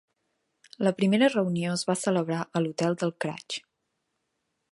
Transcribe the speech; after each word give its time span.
La 0.87 0.93
primera 1.01 1.27
reunió 1.33 1.75
es 1.75 1.83
va 1.91 1.97
celebrar 2.05 2.41
a 2.59 2.63
l'hotel 2.65 2.99
del 3.03 3.15
Craig. 3.27 3.61